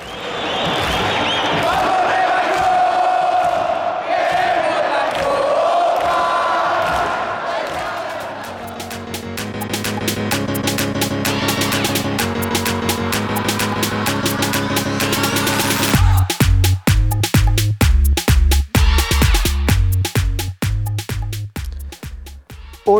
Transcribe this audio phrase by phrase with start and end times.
[0.00, 0.81] 何?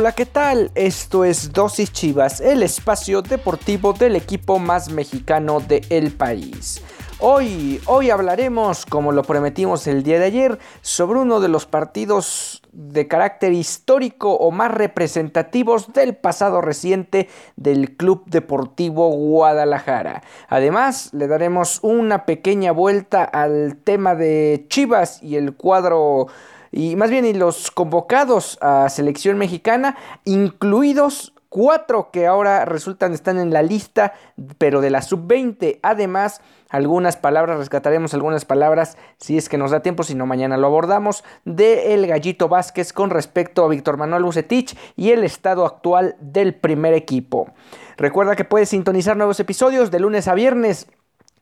[0.03, 0.73] Hola, ¿qué tal?
[0.75, 6.83] Esto es Dosis Chivas, el espacio deportivo del equipo más mexicano del país.
[7.21, 12.63] Hoy, hoy hablaremos, como lo prometimos el día de ayer, sobre uno de los partidos
[12.73, 20.25] de carácter histórico o más representativos del pasado reciente del Club Deportivo Guadalajara.
[20.49, 26.27] Además, le daremos una pequeña vuelta al tema de Chivas y el cuadro
[26.73, 33.39] y más bien y los convocados a selección mexicana, incluidos cuatro que ahora resultan están
[33.39, 34.15] en la lista,
[34.57, 35.81] pero de la sub-20.
[35.83, 40.57] Además, algunas palabras, rescataremos algunas palabras, si es que nos da tiempo, si no mañana
[40.57, 45.67] lo abordamos, de el Gallito Vázquez con respecto a Víctor Manuel Bucetich y el estado
[45.67, 47.53] actual del primer equipo.
[47.99, 50.89] Recuerda que puedes sintonizar nuevos episodios de lunes a viernes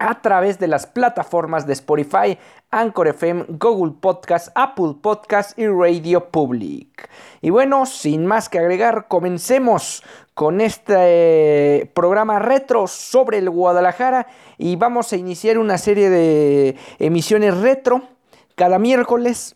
[0.01, 2.39] a través de las plataformas de Spotify,
[2.71, 7.09] Anchor FM, Google Podcast, Apple Podcast y Radio Public.
[7.43, 14.27] Y bueno, sin más que agregar, comencemos con este programa retro sobre el Guadalajara
[14.57, 18.03] y vamos a iniciar una serie de emisiones retro
[18.55, 19.55] cada miércoles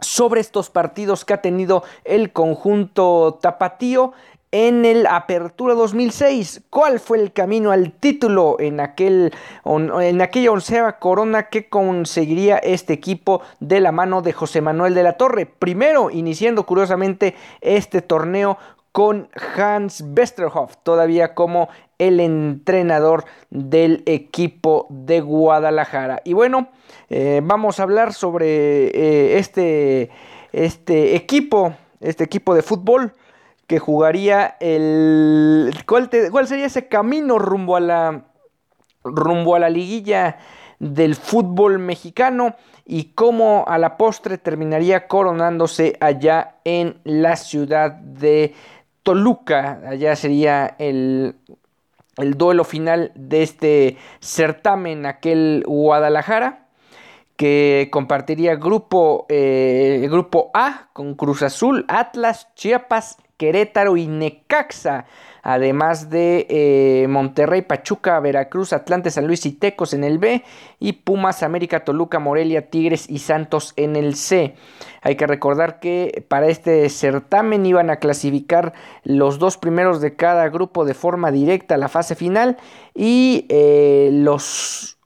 [0.00, 4.14] sobre estos partidos que ha tenido el conjunto tapatío
[4.54, 6.62] en el Apertura 2006.
[6.70, 9.34] ¿Cuál fue el camino al título en, aquel,
[9.64, 15.02] en aquella onceava corona que conseguiría este equipo de la mano de José Manuel de
[15.02, 15.46] la Torre?
[15.46, 18.56] Primero, iniciando curiosamente este torneo
[18.92, 26.22] con Hans Westerhoff, todavía como el entrenador del equipo de Guadalajara.
[26.22, 26.68] Y bueno,
[27.10, 30.10] eh, vamos a hablar sobre eh, este,
[30.52, 33.14] este equipo, este equipo de fútbol
[33.66, 35.74] que jugaría el...
[35.86, 36.08] ¿Cuál,
[36.46, 38.24] sería ese camino rumbo a la...
[39.02, 40.38] rumbo a la liguilla
[40.78, 42.54] del fútbol mexicano?
[42.86, 48.54] y cómo a la postre terminaría coronándose allá en la ciudad de
[49.02, 49.80] Toluca.
[49.88, 51.36] Allá sería el,
[52.18, 56.64] el duelo final de este certamen, aquel Guadalajara
[57.36, 65.06] que compartiría grupo, eh, grupo A con Cruz Azul, Atlas, Chiapas, Querétaro y Necaxa,
[65.42, 70.44] además de eh, Monterrey, Pachuca, Veracruz, Atlante, San Luis y Tecos en el B
[70.78, 74.54] y Pumas, América, Toluca, Morelia, Tigres y Santos en el C.
[75.02, 78.72] Hay que recordar que para este certamen iban a clasificar
[79.02, 82.56] los dos primeros de cada grupo de forma directa a la fase final
[82.94, 84.96] y eh, los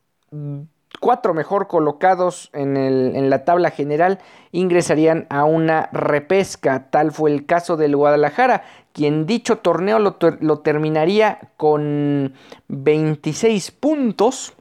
[1.01, 4.19] cuatro mejor colocados en, la tabla general
[4.53, 6.91] ingresarían a una repesca.
[6.91, 12.35] Tal fue el caso del Guadalajara, quien dicho torneo lo, lo terminaría con
[12.69, 14.55] 26 puntos.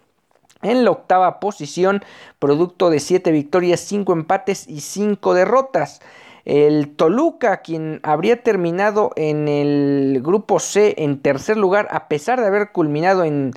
[0.64, 2.04] En la octava posición,
[2.40, 6.02] producto de 7 victorias, 5 empates y 5 derrotas.
[6.48, 12.48] El Toluca, quien habría terminado en el grupo C en tercer lugar, a pesar de
[12.48, 13.52] haber culminado en,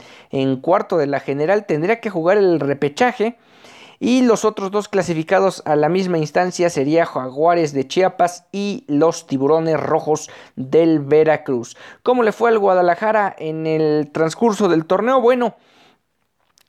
[0.61, 3.39] cuarto de la general, tendría que jugar el repechaje.
[4.01, 9.29] Y los otros dos clasificados a la misma instancia serían Jaguares de Chiapas y los
[9.29, 11.77] Tiburones Rojos del Veracruz.
[12.03, 15.21] ¿Cómo le fue al Guadalajara en el transcurso del torneo?
[15.21, 15.55] Bueno,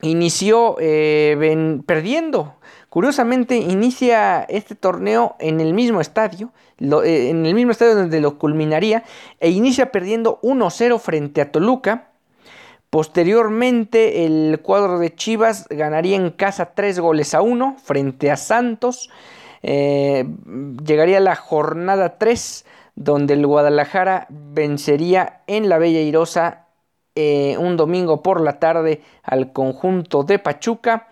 [0.03, 2.58] inició eh, perdiendo
[2.91, 8.38] Curiosamente, inicia este torneo en el mismo estadio, eh, en el mismo estadio donde lo
[8.38, 9.05] culminaría,
[9.40, 12.09] e inicia perdiendo 1-0 frente a Toluca.
[12.90, 19.09] Posteriormente, el cuadro de Chivas ganaría en casa 3 goles a 1 frente a Santos.
[19.64, 20.26] Eh,
[20.85, 22.66] llegaría la jornada 3,
[22.96, 26.67] donde el Guadalajara vencería en la Bella Irosa
[27.16, 31.08] eh, un domingo por la tarde al conjunto de Pachuca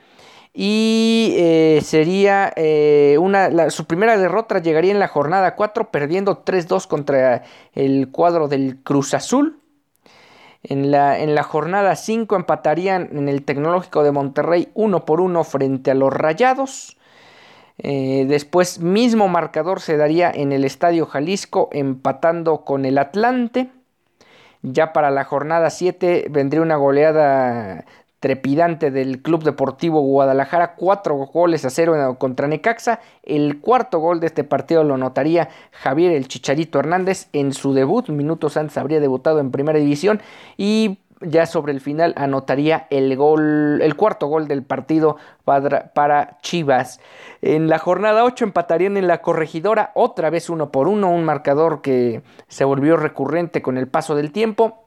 [0.53, 6.87] y eh, sería eh, una, su primera derrota llegaría en la jornada 4 perdiendo 3-2
[6.87, 7.43] contra
[7.73, 9.59] el cuadro del Cruz Azul
[10.63, 15.43] En la, en la jornada 5 empatarían en el Tecnológico de Monterrey 1 por 1
[15.43, 16.97] frente a los Rayados.
[17.77, 23.69] Eh, después mismo marcador se daría en el Estadio Jalisco empatando con el Atlante.
[24.61, 27.85] Ya para la jornada 7 vendría una goleada
[28.19, 33.00] trepidante del Club Deportivo Guadalajara, cuatro goles a cero contra Necaxa.
[33.24, 38.10] El cuarto gol de este partido lo notaría Javier el Chicharito Hernández en su debut,
[38.10, 40.21] minutos antes habría debutado en Primera División
[40.57, 46.38] y ya sobre el final anotaría el gol, el cuarto gol del partido para, para,
[46.42, 47.00] Chivas.
[47.42, 51.81] En la jornada 8 empatarían en la corregidora otra vez uno por uno, un marcador
[51.81, 54.86] que se volvió recurrente con el paso del tiempo.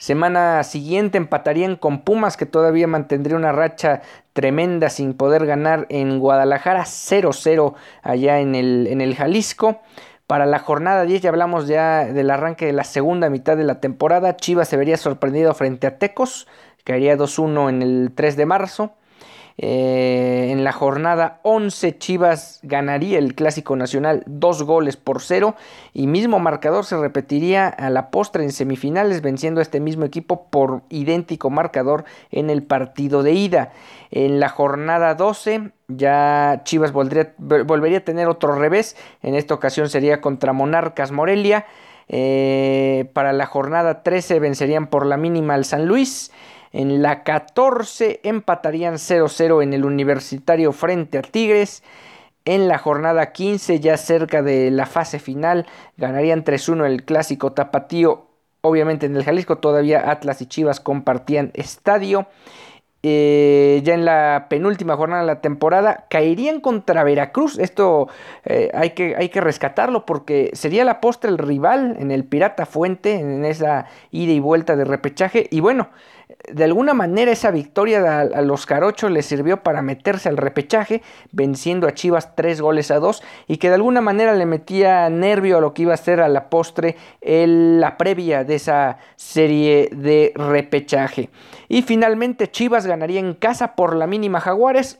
[0.00, 4.00] Semana siguiente empatarían con Pumas, que todavía mantendría una racha
[4.32, 9.82] tremenda sin poder ganar en Guadalajara, 0-0 allá en el, en el Jalisco.
[10.26, 13.80] Para la jornada 10 ya hablamos ya del arranque de la segunda mitad de la
[13.80, 14.38] temporada.
[14.38, 16.48] Chivas se vería sorprendido frente a Tecos,
[16.82, 18.94] caería 2-1 en el 3 de marzo.
[19.62, 25.54] Eh, en la jornada 11 Chivas ganaría el Clásico Nacional dos goles por cero
[25.92, 30.46] y mismo marcador se repetiría a la postre en semifinales venciendo a este mismo equipo
[30.48, 33.72] por idéntico marcador en el partido de ida.
[34.10, 40.22] En la jornada 12 ya Chivas volvería a tener otro revés, en esta ocasión sería
[40.22, 41.66] contra Monarcas Morelia.
[42.12, 46.32] Eh, para la jornada 13 vencerían por la mínima al San Luis.
[46.72, 51.82] En la 14 empatarían 0-0 en el Universitario frente a Tigres.
[52.44, 58.26] En la jornada 15, ya cerca de la fase final, ganarían 3-1 el clásico tapatío.
[58.62, 62.28] Obviamente en el Jalisco todavía Atlas y Chivas compartían estadio.
[63.02, 67.58] Eh, ya en la penúltima jornada de la temporada caerían contra Veracruz.
[67.58, 68.08] Esto
[68.44, 72.66] eh, hay, que, hay, que, rescatarlo porque sería la postre el rival en el Pirata
[72.66, 75.46] Fuente en esa ida y vuelta de repechaje.
[75.50, 75.88] Y bueno,
[76.48, 81.02] de alguna manera esa victoria a, los Carochos les sirvió para meterse al repechaje,
[81.32, 85.58] venciendo a Chivas tres goles a dos y que de alguna manera le metía nervio
[85.58, 90.32] a lo que iba a ser a la postre la previa de esa serie de
[90.34, 91.30] repechaje.
[91.68, 94.98] Y finalmente Chivas ganaría en casa por la mínima Jaguares,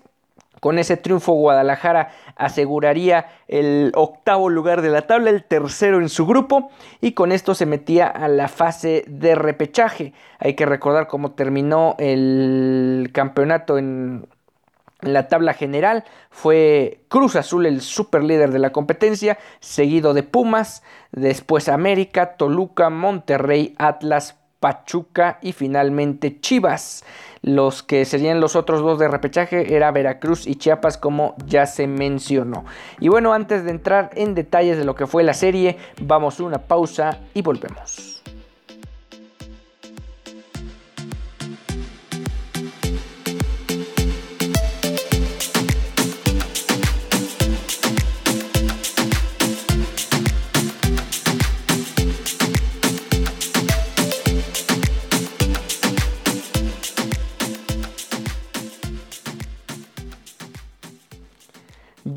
[0.60, 6.26] con ese triunfo Guadalajara aseguraría el octavo lugar de la tabla, el tercero en su
[6.26, 6.70] grupo
[7.00, 10.12] y con esto se metía a la fase de repechaje.
[10.38, 14.26] Hay que recordar cómo terminó el campeonato en
[15.02, 20.82] la tabla general fue Cruz Azul el super líder de la competencia, seguido de Pumas,
[21.12, 27.04] después América, Toluca, Monterrey, Atlas, Pachuca y finalmente Chivas.
[27.42, 31.86] Los que serían los otros dos de repechaje era Veracruz y Chiapas como ya se
[31.86, 32.66] mencionó.
[33.00, 36.44] Y bueno, antes de entrar en detalles de lo que fue la serie, vamos a
[36.44, 38.19] una pausa y volvemos.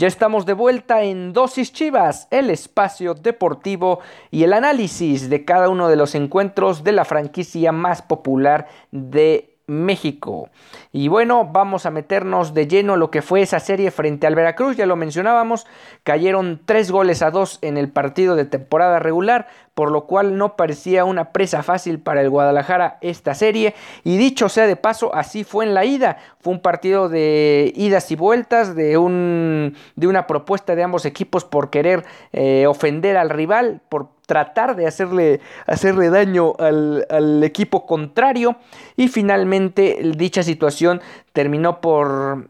[0.03, 4.01] Ya estamos de vuelta en Dosis Chivas, el espacio deportivo
[4.31, 9.52] y el análisis de cada uno de los encuentros de la franquicia más popular de
[9.68, 10.50] México.
[10.92, 14.75] Y bueno, vamos a meternos de lleno lo que fue esa serie frente al Veracruz,
[14.75, 15.65] ya lo mencionábamos,
[16.03, 20.55] cayeron tres goles a dos en el partido de temporada regular, por lo cual no
[20.55, 23.74] parecía una presa fácil para el Guadalajara esta serie.
[24.03, 26.17] Y dicho sea de paso, así fue en la ida.
[26.39, 31.46] Fue un partido de idas y vueltas, de, un, de una propuesta de ambos equipos
[31.46, 32.03] por querer
[32.34, 38.58] eh, ofender al rival, por tratar de hacerle, hacerle daño al, al equipo contrario.
[38.96, 41.01] Y finalmente dicha situación
[41.34, 42.50] terminó por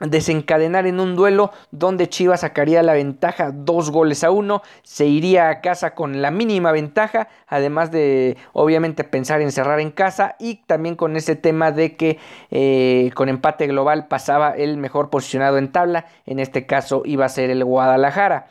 [0.00, 5.48] desencadenar en un duelo donde Chivas sacaría la ventaja dos goles a uno, se iría
[5.48, 10.56] a casa con la mínima ventaja, además de obviamente pensar en cerrar en casa y
[10.66, 12.18] también con ese tema de que
[12.50, 17.28] eh, con empate global pasaba el mejor posicionado en tabla, en este caso iba a
[17.28, 18.48] ser el Guadalajara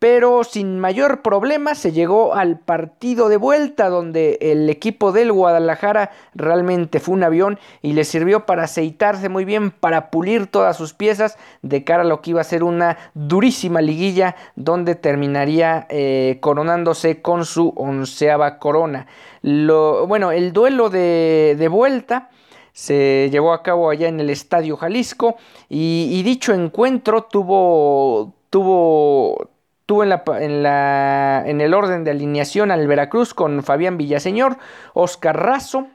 [0.00, 6.10] pero sin mayor problema se llegó al partido de vuelta donde el equipo del Guadalajara
[6.34, 10.94] realmente fue un avión y le sirvió para aceitarse muy bien, para pulir todas sus
[10.94, 16.38] piezas de cara a lo que iba a ser una durísima liguilla donde terminaría eh,
[16.40, 19.06] coronándose con su onceava corona.
[19.42, 22.30] Bueno, el duelo de, de vuelta
[22.72, 25.36] se llevó a cabo allá en el Estadio Jalisco
[25.68, 29.50] y, y dicho encuentro tuvo, tuvo
[29.90, 34.56] tuvo en, la, en, el orden de alineación al Veracruz con Fabián Villaseñor,
[34.94, 35.88] Oscar Razo,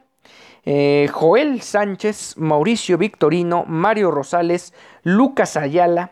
[0.66, 6.10] eh, Joel Sánchez, Mauricio Victorino, Mario Rosales, Lucas Ayala,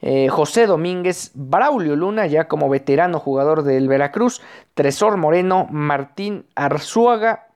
[0.00, 4.42] eh, José Domínguez, Braulio Luna, ya como veterano jugador del Veracruz,
[4.74, 7.46] Tresor Moreno, Martín Arzuaga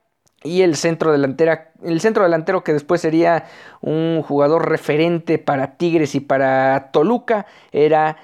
[0.45, 3.47] y el centro delantera, el centro delantero que después sería
[3.81, 8.17] un jugador referente para Tigres y para Toluca era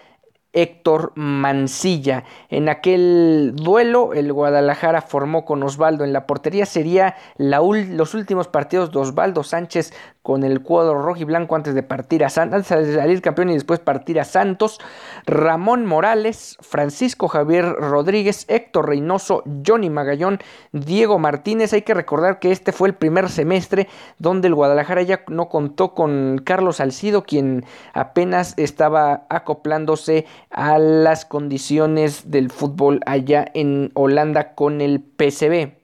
[0.52, 2.24] Héctor Mancilla.
[2.48, 6.66] En aquel duelo, el Guadalajara formó con Osvaldo en la portería.
[6.66, 9.92] Sería los últimos partidos de Osvaldo Sánchez
[10.22, 13.50] con el cuadro rojo y blanco antes de partir a Santos, antes de salir campeón
[13.50, 14.80] y después partir a Santos.
[15.26, 20.38] Ramón Morales, Francisco Javier Rodríguez, Héctor Reynoso, Johnny Magallón,
[20.70, 21.72] Diego Martínez.
[21.72, 23.88] Hay que recordar que este fue el primer semestre
[24.18, 31.24] donde el Guadalajara ya no contó con Carlos Salcido, quien apenas estaba acoplándose a las
[31.24, 35.81] condiciones del fútbol allá en Holanda con el PCB.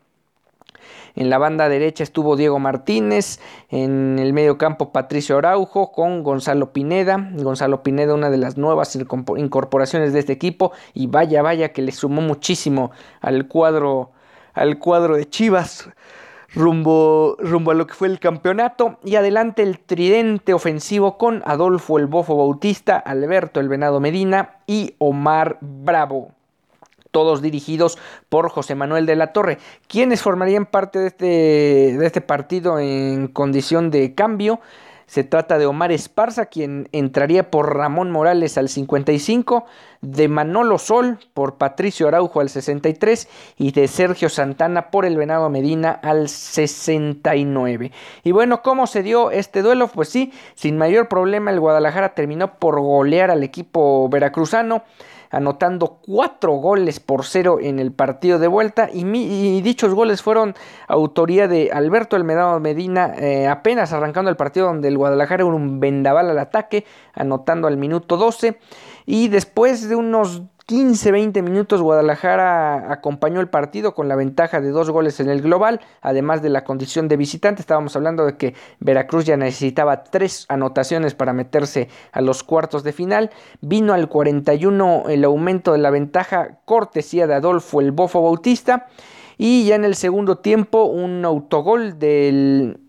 [1.18, 6.72] En la banda derecha estuvo Diego Martínez, en el medio campo Patricio Araujo con Gonzalo
[6.72, 7.32] Pineda.
[7.32, 11.90] Gonzalo Pineda, una de las nuevas incorporaciones de este equipo y vaya, vaya que le
[11.90, 14.12] sumó muchísimo al cuadro,
[14.54, 15.90] al cuadro de Chivas.
[16.54, 21.98] Rumbo, rumbo a lo que fue el campeonato y adelante el tridente ofensivo con Adolfo
[21.98, 26.37] el Bofo Bautista, Alberto el Venado Medina y Omar Bravo
[27.10, 27.98] todos dirigidos
[28.28, 31.26] por José Manuel de la Torre, quienes formarían parte de este,
[31.98, 34.60] de este partido en condición de cambio.
[35.08, 39.64] Se trata de Omar Esparza, quien entraría por Ramón Morales al 55,
[40.02, 45.48] de Manolo Sol por Patricio Araujo al 63 y de Sergio Santana por el Venado
[45.48, 47.90] Medina al 69.
[48.22, 49.88] Y bueno, ¿cómo se dio este duelo?
[49.88, 54.82] Pues sí, sin mayor problema el Guadalajara terminó por golear al equipo veracruzano
[55.30, 58.88] anotando cuatro goles por cero en el partido de vuelta.
[58.92, 60.54] Y, dichos goles fueron
[60.86, 65.80] autoría de Alberto Almedano Medina eh, apenas arrancando el partido donde el Guadalajara era un
[65.80, 68.58] vendaval al ataque anotando al minuto 12
[69.10, 74.90] y después de unos 15-20 minutos Guadalajara acompañó el partido con la ventaja de dos
[74.90, 77.62] goles en el global, además de la condición de visitante.
[77.62, 82.92] Estábamos hablando de que Veracruz ya necesitaba tres anotaciones para meterse a los cuartos de
[82.92, 83.30] final.
[83.62, 88.88] Vino al 41 el aumento de la ventaja cortesía de Adolfo el Bofo Bautista.
[89.40, 92.80] Y ya en el segundo tiempo, un autogol del,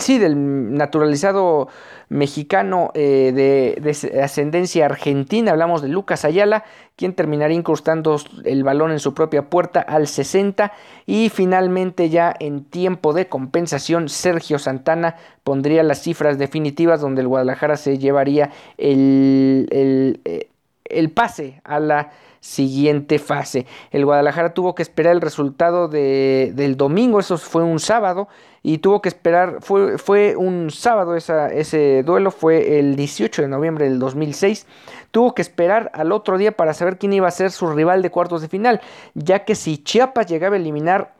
[0.00, 1.68] sí, del naturalizado
[2.08, 6.64] mexicano eh, de, ascendencia argentina, hablamos de Lucas Ayala,
[6.96, 10.72] quien terminaría incrustando el balón en su propia puerta al 60
[11.06, 17.28] y finalmente ya en tiempo de compensación Sergio Santana pondría las cifras definitivas donde el
[17.28, 20.48] Guadalajara se llevaría el, el, eh,
[20.84, 22.10] el pase a la
[22.44, 23.64] siguiente fase.
[23.90, 28.28] El Guadalajara tuvo que esperar el resultado de, del domingo, eso fue un sábado,
[28.62, 33.48] y tuvo que esperar, fue, fue un sábado esa, ese duelo, fue el 18 de
[33.48, 34.66] noviembre del 2006,
[35.10, 38.10] tuvo que esperar al otro día para saber quién iba a ser su rival de
[38.10, 38.82] cuartos de final,
[39.14, 41.14] ya que si Chiapas llegaba a eliminar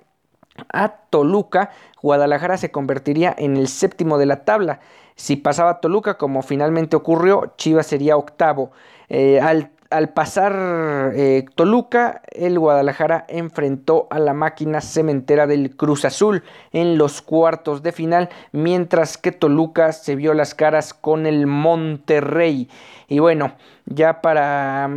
[0.69, 1.71] a Toluca,
[2.03, 4.81] Guadalajara se convertiría en el séptimo de la tabla.
[5.17, 8.73] Si pasaba Toluca, como finalmente ocurrió, Chivas sería octavo.
[9.09, 16.05] Eh, al al pasar eh, Toluca, el Guadalajara enfrentó a la máquina cementera del Cruz
[16.05, 21.47] Azul en los cuartos de final, mientras que Toluca se vio las caras con el
[21.47, 22.69] Monterrey.
[23.07, 23.53] Y bueno,
[23.87, 24.91] ya para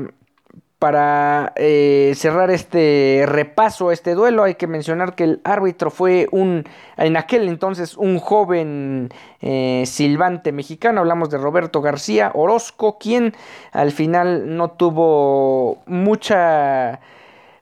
[0.80, 6.66] para eh, cerrar este repaso, este duelo, hay que mencionar que el árbitro fue un,
[6.98, 9.10] en aquel entonces, un joven
[9.42, 11.00] eh, silbante mexicano.
[11.00, 13.34] Hablamos de Roberto García Orozco, quien
[13.72, 17.00] al final no tuvo mucha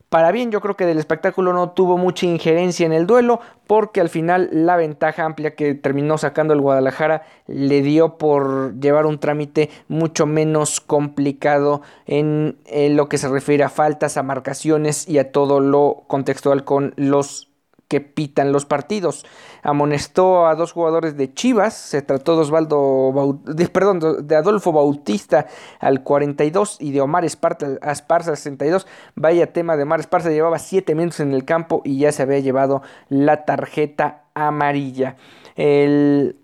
[0.09, 4.01] para bien, yo creo que del espectáculo no tuvo mucha injerencia en el duelo, porque
[4.01, 9.19] al final la ventaja amplia que terminó sacando el Guadalajara le dio por llevar un
[9.19, 12.57] trámite mucho menos complicado en,
[12.95, 17.49] lo que se refiere a faltas, a marcaciones y a todo lo contextual con los
[17.87, 19.25] que pitan los partidos.
[19.63, 25.47] Amonestó a dos jugadores de Chivas, se trató de Osvaldo, de, perdón, de Adolfo Bautista
[25.79, 28.87] al 42 y de Omar Esparza, Esparza al 62.
[29.15, 32.39] Vaya tema de Omar Esparza, llevaba 7 minutos en el campo y ya se había
[32.39, 35.17] llevado la tarjeta amarilla.
[35.55, 36.37] El,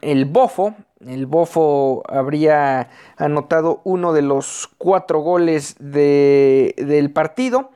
[0.00, 0.74] el Bofo,
[1.06, 7.70] el Bofo habría anotado uno de los cuatro goles de, del partido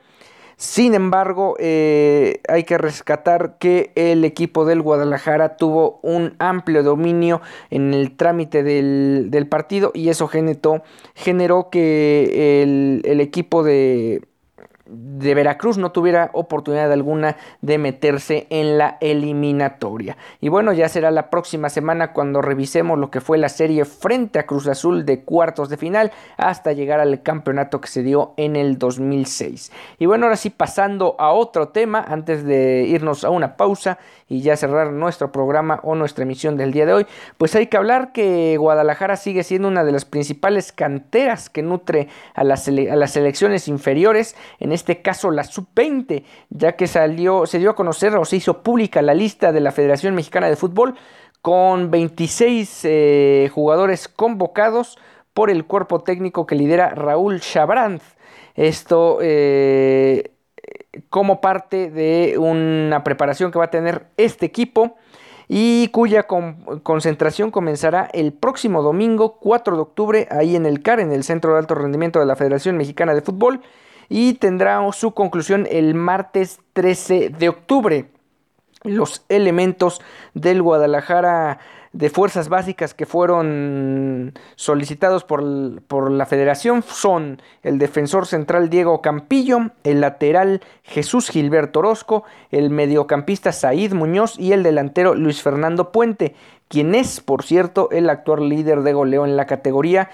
[0.57, 7.41] Sin embargo, eh, hay que rescatar que el equipo del Guadalajara tuvo un amplio dominio
[7.69, 10.83] en el trámite del, partido y eso generó,
[11.15, 12.61] generó que
[13.03, 14.21] el equipo de,
[14.85, 20.17] de Veracruz no tuviera oportunidad alguna de meterse en la eliminatoria.
[20.41, 24.39] Y bueno, ya será la próxima semana cuando revisemos lo que fue la serie frente
[24.39, 28.57] a Cruz Azul de cuartos de final hasta llegar al campeonato que se dio en
[28.57, 29.71] el 2006.
[29.99, 34.41] Y bueno, ahora sí pasando a otro tema antes de irnos a una pausa y
[34.41, 38.11] ya cerrar nuestro programa o nuestra emisión del día de hoy, pues hay que hablar
[38.11, 43.11] que Guadalajara sigue siendo una de las principales canteras que nutre a las, a las
[43.11, 48.25] selecciones inferiores, en este caso la sub-20, ya que salió, se dio a conocer o
[48.25, 50.95] se hizo pública la lista de la Federación Mexicana de Fútbol
[51.41, 54.97] con 26 eh, jugadores convocados
[55.33, 58.01] por el cuerpo técnico que lidera Raúl Chabranz.
[58.55, 60.31] Esto eh,
[61.09, 64.95] como parte de una preparación que va a tener este equipo
[65.47, 71.11] y cuya concentración comenzará el próximo domingo 4 de octubre ahí en el CAR, en
[71.11, 73.61] el Centro de Alto Rendimiento de la Federación Mexicana de Fútbol
[74.09, 78.05] y tendrá su conclusión el martes 13 de octubre.
[78.83, 80.01] Los elementos
[80.33, 81.59] del Guadalajara
[81.93, 89.01] de fuerzas básicas que fueron solicitados por, por, la federación son el defensor central Diego
[89.01, 95.91] Campillo, el lateral Jesús Gilberto Orozco, el mediocampista Said Muñoz y el delantero Luis Fernando
[95.91, 96.35] Puente,
[96.67, 100.09] quien es, por cierto, el actual líder de goleo en la categoría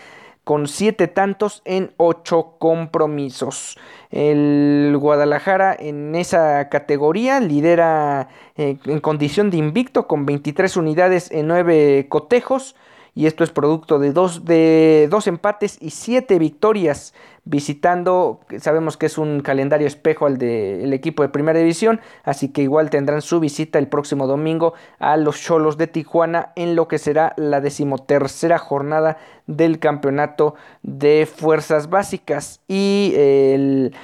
[0.50, 3.78] con siete tantos en ocho compromisos.
[4.10, 11.48] El Guadalajara en esa categoría lidera eh, en condición de invicto con 23 unidades en
[11.50, 12.76] nueve cotejos
[13.14, 17.14] y esto es producto de dos, de dos empates y siete victorias
[17.50, 22.62] visitando, sabemos que es un calendario espejo al del equipo de primera división, así que
[22.62, 27.00] igual tendrán su visita el próximo domingo a los Cholos de Tijuana en lo que
[27.00, 30.54] será la decimotercera jornada del campeonato
[30.84, 32.62] de fuerzas básicas.
[32.68, 33.96] Y el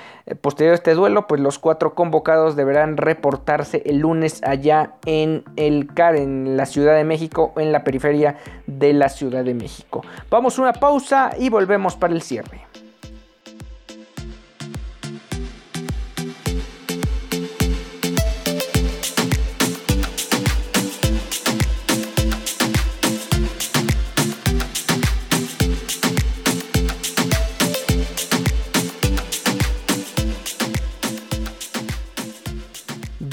[0.42, 5.94] posterior a este duelo pues los cuatro convocados deberán reportarse el lunes allá en el
[5.94, 10.02] CAR en la Ciudad de México en la periferia de la Ciudad de México.
[10.32, 12.65] Vamos a una pausa y volvemos para el cierre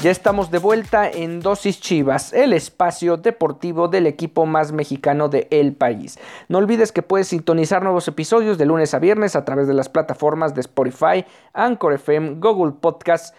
[0.02, 5.46] Ya estamos de vuelta en Dosis Chivas, el espacio deportivo del equipo más mexicano de
[5.52, 6.18] el país.
[6.48, 9.88] No olvides que puedes sintonizar nuevos episodios de lunes a viernes a través de las
[9.88, 13.32] plataformas de Spotify, Anchor FM, Google Podcasts,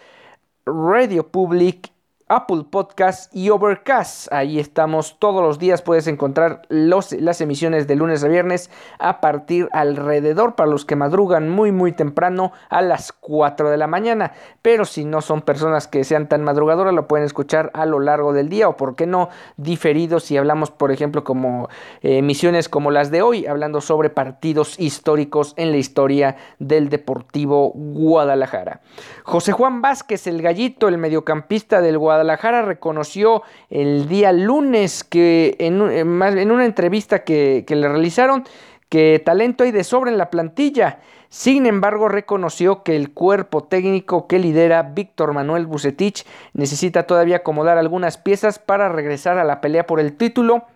[0.64, 1.93] Radio Public
[2.26, 4.32] Apple Podcast y Overcast.
[4.32, 5.82] Ahí estamos todos los días.
[5.82, 10.96] Puedes encontrar los, las emisiones de lunes a viernes a partir alrededor para los que
[10.96, 14.32] madrugan muy muy temprano a las 4 de la mañana.
[14.62, 18.32] Pero si no son personas que sean tan madrugadoras, lo pueden escuchar a lo largo
[18.32, 21.68] del día o por qué no diferido si hablamos por ejemplo como
[22.00, 27.72] eh, emisiones como las de hoy, hablando sobre partidos históricos en la historia del Deportivo
[27.74, 28.80] Guadalajara.
[29.24, 35.56] José Juan Vázquez, el gallito, el mediocampista del Guadalajara Guadalajara reconoció el día lunes que
[35.58, 38.44] en, en una entrevista que, le realizaron
[38.88, 41.00] que talento hay de sobra en la plantilla.
[41.28, 47.78] Sin embargo, reconoció que el cuerpo técnico que lidera Víctor Manuel Bucetich necesita todavía acomodar
[47.78, 50.66] algunas piezas para regresar a la pelea por el título,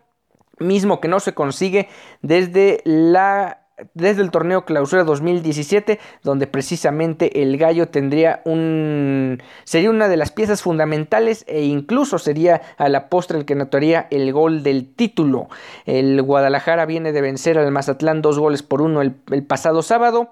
[0.58, 1.88] mismo que no se consigue
[2.20, 10.08] desde la desde el torneo clausura 2017, donde precisamente el gallo tendría un sería una
[10.08, 14.62] de las piezas fundamentales e incluso sería a la postre el que notaría el gol
[14.62, 15.48] del título.
[15.86, 20.30] El Guadalajara viene de vencer al Mazatlán dos goles por uno el, el pasado sábado.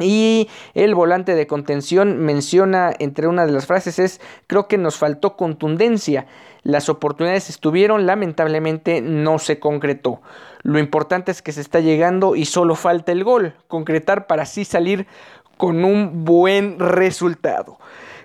[0.00, 4.96] Y el volante de contención menciona entre una de las frases es creo que nos
[4.96, 6.26] faltó contundencia.
[6.64, 10.20] Las oportunidades estuvieron, lamentablemente no se concretó.
[10.62, 14.64] Lo importante es que se está llegando y solo falta el gol, concretar para así
[14.64, 15.06] salir
[15.56, 17.78] con un buen resultado.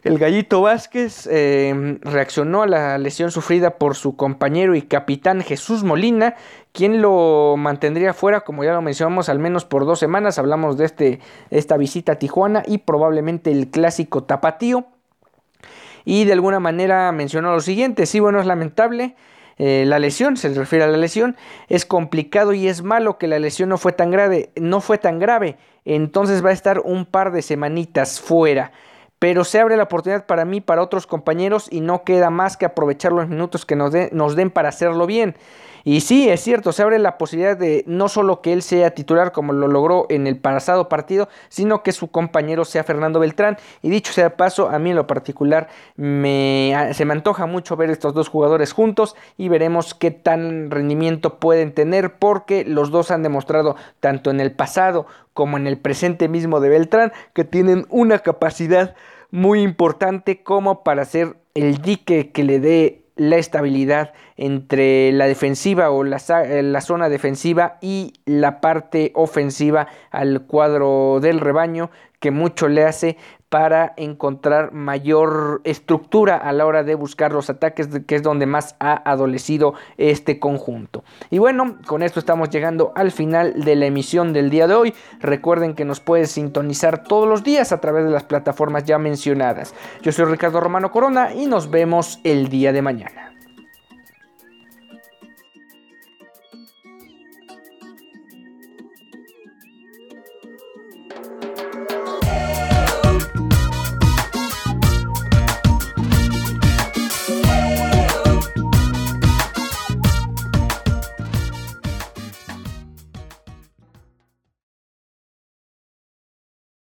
[0.04, 5.84] El gallito Vázquez eh, reaccionó a la lesión sufrida por su compañero y capitán Jesús
[5.84, 6.36] Molina,
[6.71, 10.39] quien lo mantendría fuera, como ya lo mencionamos, al menos por dos semanas.
[10.39, 14.86] Hablamos de este, esta visita a Tijuana y probablemente el clásico tapatío.
[16.06, 19.16] Y de alguna manera mencionó lo siguiente, sí, bueno, es lamentable.
[19.58, 21.36] Eh, la lesión, se refiere a la lesión,
[21.68, 25.20] es complicado y es malo que la lesión no fue tan grave, no fue tan
[25.20, 28.72] grave, entonces va a estar un par de semanitas fuera
[29.20, 32.66] pero se abre la oportunidad para mí, para otros compañeros y no queda más que
[32.66, 35.36] aprovechar los minutos que nos, nos den para hacerlo bien.
[35.84, 39.32] Y sí, es cierto, se abre la posibilidad de no solo que él sea titular
[39.32, 43.58] como lo logró en el pasado partido, sino que su compañero sea Fernando Beltrán.
[43.82, 47.89] Y dicho sea paso, a mí en lo particular me, se me antoja mucho ver
[47.89, 53.24] estos dos jugadores juntos y veremos qué tan rendimiento pueden tener porque los dos han
[53.24, 58.20] demostrado tanto en el pasado como en el presente mismo de Beltrán que tienen una
[58.20, 58.96] capacidad
[59.32, 65.92] muy importante como para ser el dique que le dé la estabilidad entre la defensiva
[65.92, 66.22] o la,
[66.62, 73.18] la, zona defensiva y la parte ofensiva al cuadro del rebaño que mucho le hace
[73.50, 78.76] para encontrar mayor estructura a la hora de buscar los ataques, que es donde más
[78.80, 81.04] ha adolecido este conjunto.
[81.32, 84.94] Y bueno, con esto estamos llegando al final de la emisión del día de hoy.
[85.20, 89.74] Recuerden que nos puedes sintonizar todos los días a través de las plataformas ya mencionadas.
[90.04, 93.29] Yo soy Ricardo Romano Corona y nos vemos el día de mañana.